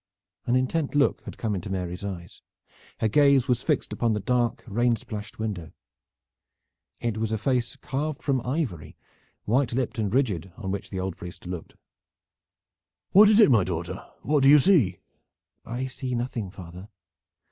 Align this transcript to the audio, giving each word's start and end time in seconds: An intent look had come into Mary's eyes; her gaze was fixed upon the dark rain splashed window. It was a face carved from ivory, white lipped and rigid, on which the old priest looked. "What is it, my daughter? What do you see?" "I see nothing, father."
An 0.47 0.55
intent 0.55 0.95
look 0.95 1.21
had 1.25 1.37
come 1.37 1.53
into 1.53 1.69
Mary's 1.69 2.03
eyes; 2.03 2.41
her 3.01 3.07
gaze 3.07 3.47
was 3.47 3.61
fixed 3.61 3.93
upon 3.93 4.13
the 4.13 4.19
dark 4.19 4.63
rain 4.65 4.95
splashed 4.95 5.37
window. 5.37 5.73
It 6.99 7.17
was 7.19 7.31
a 7.31 7.37
face 7.37 7.75
carved 7.75 8.23
from 8.23 8.41
ivory, 8.43 8.97
white 9.45 9.73
lipped 9.73 9.99
and 9.99 10.11
rigid, 10.11 10.51
on 10.57 10.71
which 10.71 10.89
the 10.89 10.99
old 10.99 11.17
priest 11.17 11.45
looked. 11.45 11.75
"What 13.11 13.29
is 13.29 13.39
it, 13.39 13.51
my 13.51 13.63
daughter? 13.63 14.03
What 14.23 14.41
do 14.41 14.49
you 14.49 14.57
see?" 14.57 14.97
"I 15.65 15.85
see 15.85 16.15
nothing, 16.15 16.49
father." 16.49 16.89